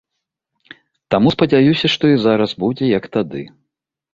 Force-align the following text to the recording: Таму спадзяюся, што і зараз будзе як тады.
Таму 1.15 1.33
спадзяюся, 1.35 1.87
што 1.97 2.03
і 2.15 2.17
зараз 2.27 2.57
будзе 2.65 2.85
як 2.97 3.05
тады. 3.19 3.41